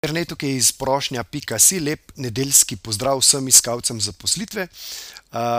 [0.00, 4.64] Ker ne tukaj iz prošnja.si, lep nedeljski pozdrav vsem iskalcem zaposlitve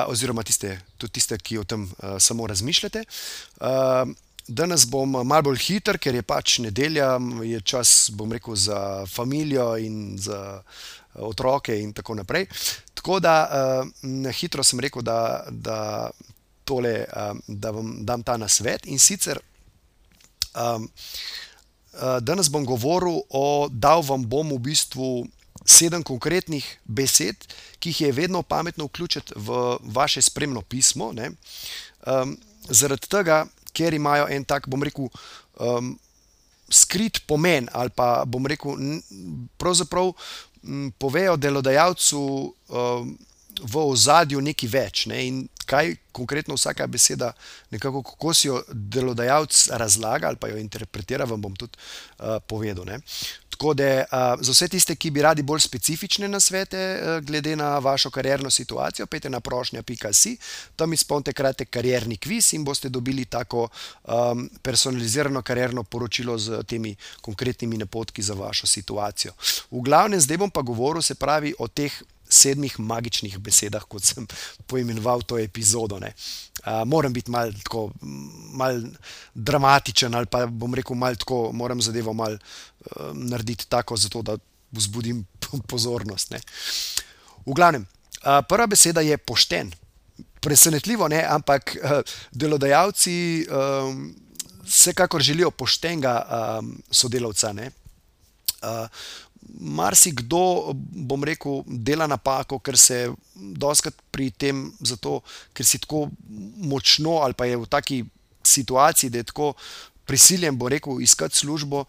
[0.10, 3.04] oziroma tiste, tudi tiste, ki o tem uh, samo razmišljate.
[3.62, 4.10] Uh,
[4.48, 7.12] danes bom malo bolj hiter, ker je pač nedelja,
[7.46, 8.80] je čas, bom rekel, za
[9.14, 10.64] družino in za
[11.22, 12.50] otroke in tako naprej.
[12.98, 16.10] Tako da na hitro sem rekel, da, da,
[16.66, 17.06] tole,
[17.46, 19.38] da vam dam ta nasvet in sicer.
[21.92, 25.28] Um, Danes bom govoril o, dal vam bom v bistvu
[25.68, 27.36] sedem konkretnih besed,
[27.80, 31.12] ki jih je vedno pametno vključiti v vaše spremno pismo.
[31.12, 32.38] Um,
[32.70, 35.10] zaradi tega, ker imajo en tak, bom rekel,
[35.60, 35.98] um,
[36.72, 38.80] skrit pomen, ali pa bom rekel,
[39.60, 40.14] pravzaprav
[40.64, 43.18] m, povejo delodajalcu um,
[43.62, 45.06] v ozadju nekaj več.
[45.12, 45.26] Ne?
[45.28, 47.32] In kaj konkretno vsaka beseda,
[47.72, 51.78] nekako, kako si jo delodajalec razlaga ali pa jo interpretira, vam bom tudi
[52.20, 52.86] uh, povedal.
[52.86, 53.00] Ne?
[53.50, 57.78] Tako da uh, za vse tiste, ki bi radi bolj specifične nasvete, uh, glede na
[57.80, 60.38] vašo karjerno situacijo, pejte na prošnja.si,
[60.76, 63.68] tam izpolnite kratek karjerni kviz in boste dobili tako
[64.04, 69.34] um, personalizirano karjerno poročilo z temi konkretnimi napotki za vašo situacijo.
[69.72, 74.28] V glavnem, zdaj bom pa govoril, se pravi, o teh sedmih magičnih besedah, kot sem
[74.68, 76.00] poimenoval to epizodo.
[76.02, 77.90] Uh, moram biti mal, tako,
[78.54, 78.80] mal
[79.34, 84.38] dramatičen, ali pa bom rekel, mal, tako, moram zadevo mal, uh, narediti tako, zato, da
[84.72, 85.26] vzbudim
[85.72, 86.32] pozornost.
[86.32, 86.42] Ne.
[87.46, 87.86] V glavnem,
[88.24, 89.72] uh, prva beseda je pošten.
[90.42, 92.00] Presenetljivo, ne, ampak uh,
[92.34, 94.08] delodajalci um,
[94.66, 97.54] vsekakor želijo poštenega um, sodelavca.
[98.62, 98.88] Uh,
[99.60, 105.22] marsikdo, bom rekel, dela napako, ker se doskrat pri tem, zato,
[105.54, 106.08] ker si tako
[106.58, 108.04] močno ali pa je v taki
[108.44, 109.54] situaciji, da je tako
[110.06, 111.86] prisiljen, bo rekel, iskati službo,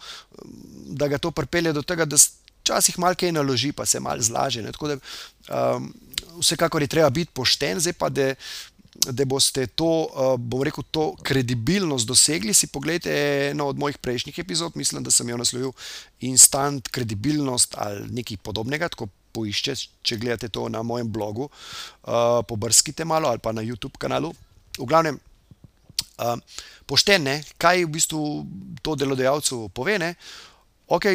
[0.94, 2.16] da ga to pripelje do tega, da
[2.62, 4.62] včasih malo kaj naloži, pa se malo zlaže.
[4.62, 4.96] Da,
[5.48, 5.92] um,
[6.40, 8.34] vsekakor je treba biti pošten, zdaj pa da
[9.10, 13.14] da boste to, uh, bom rekel, to kredibilnost dosegli, si pogledajte
[13.50, 15.72] eno od mojih prejšnjih epizod, mislim, da sem jo naslovil
[16.20, 18.90] instant kredibilnost ali nekaj podobnega.
[19.32, 19.74] Poišče,
[20.04, 24.28] če gledate to na mojem blogu, uh, pobrskite malo ali pa na YouTube kanalu.
[24.76, 25.16] V glavnem,
[26.20, 26.36] uh,
[26.86, 28.20] poštene, kaj v bistvu
[28.84, 29.96] to delodajalcu pove.
[29.98, 30.14] Ne?
[30.92, 31.08] Ok,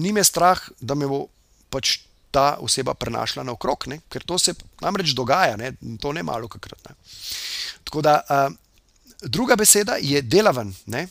[0.00, 1.26] ni me strah, da me bo
[1.68, 1.98] pač
[2.30, 4.00] ta oseba prenašala naokrog, ne?
[4.08, 5.72] ker to se namreč dogaja, ne?
[6.00, 6.88] to ne malo krat.
[6.88, 6.94] Ne?
[7.84, 8.52] Tako da, uh,
[9.22, 10.74] druga beseda je delaven.
[10.86, 11.06] Ne?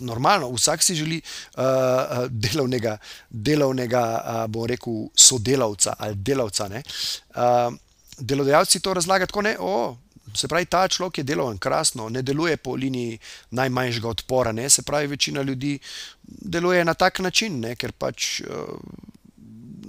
[0.00, 2.96] Normalno, vsak si želi uh, delovnega,
[3.30, 6.70] delovnega uh, bom rekel, sodelavca ali delavca.
[6.70, 7.74] Uh,
[8.18, 9.96] delodajalci to razlagajo tako, ne, oh,
[10.34, 13.18] se pravi, ta človek je deloven, krasno, ne deluje po liniji
[13.50, 14.52] najmanjšega odpora.
[14.52, 14.70] Ne?
[14.70, 15.78] Se pravi, večina ljudi
[16.22, 17.76] deluje na tak način, ne?
[17.76, 18.40] ker pač.
[18.40, 18.78] Uh,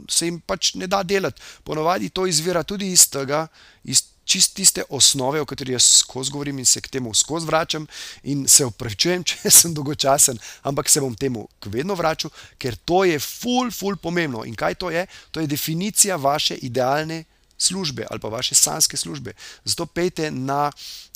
[0.10, 1.42] se jim pač ne da delati.
[1.64, 3.48] Ponovadi to izvira tudi iz tega,
[3.84, 7.88] iz čist tiste osnove, o kateri jaz skozi govorim in se k temu skozi vračam.
[8.24, 13.20] In se upravičujem, če sem dolgočasen, ampak se bom temu vedno vračal, ker to je
[13.20, 14.46] ful, ful pomembno.
[14.48, 15.06] In kaj to je?
[15.32, 17.24] To je definicija vaše idealne
[17.58, 19.34] službe ali pa vaše sanske službe.
[19.64, 20.72] Zato pejte na,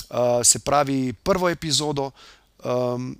[0.09, 2.12] uh, se pravi, prvo epizodo
[2.68, 3.16] um,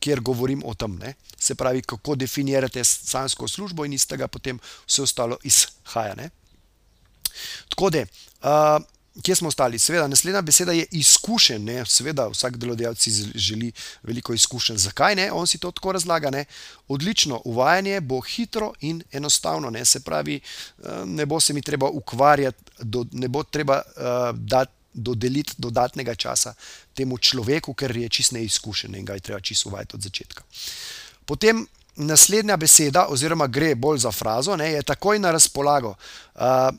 [0.00, 1.14] kjer govorim o tem, ne?
[1.38, 6.14] se pravi, kako definirate sansko službo in iz tega potem vse ostalo izhaja.
[6.14, 6.30] Ne?
[7.68, 8.04] Tako da,
[8.42, 8.84] uh,
[9.22, 9.78] kje smo ostali?
[9.78, 11.64] Seveda, naslednja beseda je izkušen.
[11.64, 11.84] Ne?
[11.86, 14.76] Seveda, vsak delodajalec želi veliko izkušenj.
[14.76, 15.30] Zakaj ne?
[15.32, 16.30] On si to tako razlaga.
[16.30, 16.44] Ne?
[16.88, 19.70] Odlično, uvajanje bo hitro in enostavno.
[19.70, 19.84] Ne?
[19.84, 20.40] Se pravi,
[21.04, 22.64] ne bo se mi treba ukvarjati,
[23.12, 26.54] ne bo treba uh, dati dodeliti dodatnega časa
[26.94, 30.44] temu človeku, ker je čist neizkušen in ga je treba čisto uvajati od začetka.
[31.24, 31.66] Potem
[31.96, 35.94] naslednja beseda, oziroma gre bolj za frazo, ne, je takoj na razpolago.
[36.34, 36.70] Uh,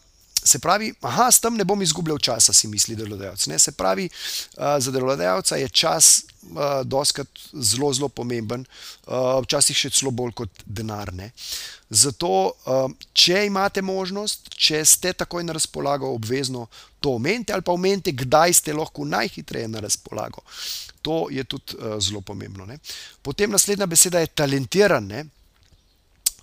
[0.43, 3.47] se pravi, aha, s tem ne bom izgubljal časa, si misli delodajalec.
[3.57, 8.65] Se pravi, uh, za delodajalca je čas uh, doskrat zelo, zelo pomemben,
[9.07, 11.13] uh, včasih še celo bolj kot denar.
[11.13, 11.31] Ne?
[11.89, 12.31] Zato,
[12.65, 16.67] uh, če imate možnost, če ste takoj na razpolago, obvezno
[17.01, 20.45] to omenite ali pa omenite, kdaj ste lahko najhitreje na razpolago.
[21.01, 22.65] To je tudi uh, zelo pomembno.
[22.65, 22.77] Ne?
[23.21, 25.07] Potem naslednja beseda je talentiran.
[25.07, 25.25] Ne?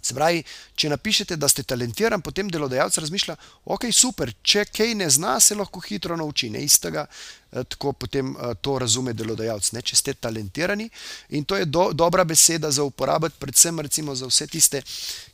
[0.08, 0.40] Se pravi,
[0.78, 3.36] če napišete, da ste talentiran, potem delodajalec razmišlja,
[3.74, 6.48] ok, super, če kaj ne zna, se lahko hitro nauči.
[6.54, 10.88] Ne iz tega, eh, tako potem eh, to razume delodajalec, ne, če ste talentirani.
[11.36, 14.82] In to je do, dobra beseda za uporabiti, predvsem recimo za vse tiste,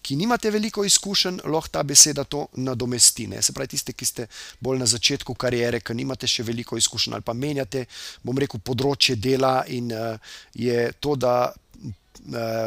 [0.03, 3.29] ki nimate veliko izkušenj, lahko ta beseda to nadomesti.
[3.31, 3.43] Ne.
[3.43, 4.27] Se pravi, tiste, ki ste
[4.61, 7.87] bolj na začetku karijere, ki nimate še veliko izkušenj ali pa menjate,
[8.27, 10.19] bom rekel, področje dela in uh,
[10.59, 11.53] je to, da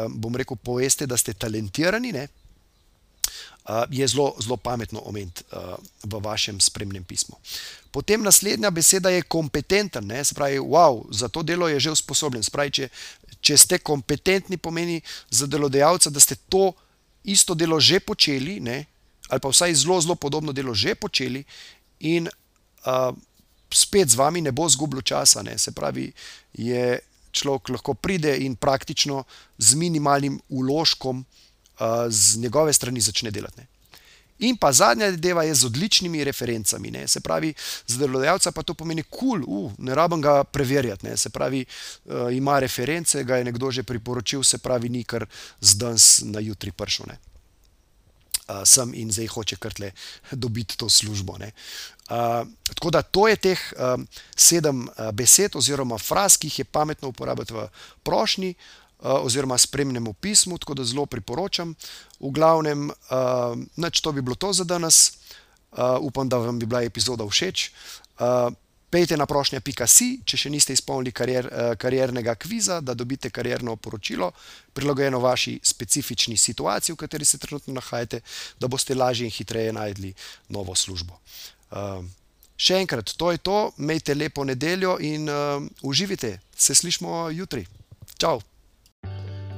[0.08, 2.28] bom rekel, poveste, da ste talentirani, ne,
[3.68, 7.36] uh, je zelo, zelo pametno omeniti uh, v vašem spremnem pismu.
[7.90, 12.44] Potem naslednja beseda je kompetenten, ne, se pravi, wow, za to delo je že usposobljen.
[12.52, 12.88] Pravi, če,
[13.40, 15.00] če ste kompetentni, pomeni
[15.30, 16.72] za delodajalca, da ste to
[17.24, 18.84] isto delo že počeli, ne,
[19.28, 21.44] ali pa vsaj zelo, zelo podobno delo že počeli
[22.00, 22.28] in
[22.86, 23.12] uh,
[23.74, 25.42] spet z vami ne bo zgubljal časa.
[25.42, 26.12] Ne, se pravi,
[26.52, 26.98] je
[27.38, 29.24] človek lahko pride in praktično
[29.58, 33.60] z minimalnim uložkom uh, z njegove strani začne delati.
[33.60, 33.66] Ne.
[34.38, 36.90] In pa zadnja deva je z odličnimi referencami.
[36.94, 37.08] Ne.
[37.08, 37.54] Se pravi,
[37.86, 41.06] za delodajalca pa to pomeni kul, cool, uh, ne rabim ga preverjati.
[41.06, 41.16] Ne.
[41.16, 45.26] Se pravi, uh, ima reference, ga je nekdo že priporočil, se pravi, ni kar
[45.60, 45.96] zdaj
[46.30, 47.06] na jutri pršel.
[47.08, 47.18] Ne.
[48.48, 49.90] Uh, sem in zdaj hoče kar tle
[50.32, 51.36] dobiti to službo.
[51.36, 54.06] Uh, tako da to je teh um,
[54.36, 57.68] sedem uh, besed oziroma fraz, ki jih je pametno uporabiti v
[58.02, 58.54] prošnji
[58.98, 61.74] oziroma spremnemu pismu, tako da zelo priporočam.
[62.18, 65.12] V glavnem, uh, nič to bi bilo to za danes.
[65.70, 67.70] Uh, upam, da vam bi bila epizoda všeč.
[68.18, 68.50] Uh,
[68.90, 74.30] Pejte na prošnja.si, če še niste izpolnili karier, kariernega kviza, da dobite karierno poročilo,
[74.72, 78.22] prilagojeno vaši specifični situaciji, v kateri se trenutno nahajate,
[78.56, 80.14] da boste lažje in hitreje najdli
[80.48, 81.20] novo službo.
[81.68, 82.00] Uh,
[82.56, 87.66] še enkrat, to je to, imejte lepo nedeljo in uh, uživite, se slišmo jutri.
[88.16, 88.40] Čau!